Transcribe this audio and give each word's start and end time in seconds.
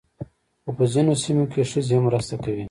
خو 0.63 0.71
په 0.77 0.85
ځینو 0.93 1.13
سیمو 1.23 1.45
کې 1.51 1.69
ښځې 1.71 1.93
هم 1.97 2.03
مرسته 2.07 2.35
کوي. 2.43 2.59